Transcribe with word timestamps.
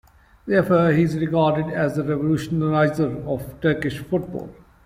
Therefore, 0.47 0.93
he's 0.93 1.15
regarded 1.15 1.71
as 1.71 1.95
the 1.95 2.01
revolutionizer 2.01 3.23
of 3.27 3.61
Turkish 3.61 3.99
football. 3.99 4.49